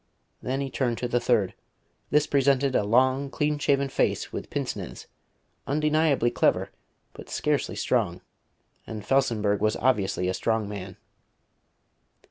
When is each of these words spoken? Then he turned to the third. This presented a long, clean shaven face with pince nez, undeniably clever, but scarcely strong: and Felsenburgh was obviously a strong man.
Then 0.41 0.61
he 0.61 0.71
turned 0.71 0.97
to 0.97 1.07
the 1.07 1.19
third. 1.19 1.53
This 2.09 2.25
presented 2.25 2.73
a 2.75 2.83
long, 2.83 3.29
clean 3.29 3.59
shaven 3.59 3.87
face 3.87 4.33
with 4.33 4.49
pince 4.49 4.75
nez, 4.75 5.05
undeniably 5.67 6.31
clever, 6.31 6.71
but 7.13 7.29
scarcely 7.29 7.75
strong: 7.75 8.21
and 8.87 9.05
Felsenburgh 9.05 9.61
was 9.61 9.75
obviously 9.75 10.27
a 10.27 10.33
strong 10.33 10.67
man. 10.67 10.97